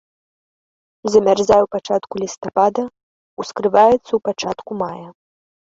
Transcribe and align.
Замярзае 1.15 1.59
ў 1.63 1.69
пачатку 1.75 2.13
лістапада, 2.23 2.83
ускрываецца 3.45 4.03
ў 4.15 4.19
пачатку 4.31 4.71
мая. 4.87 5.07